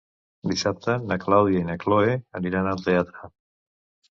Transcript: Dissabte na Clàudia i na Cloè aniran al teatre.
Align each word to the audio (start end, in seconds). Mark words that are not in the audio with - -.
Dissabte 0.51 0.95
na 1.11 1.17
Clàudia 1.25 1.61
i 1.65 1.67
na 1.67 1.75
Cloè 1.83 2.15
aniran 2.41 2.73
al 2.73 2.83
teatre. 2.89 3.31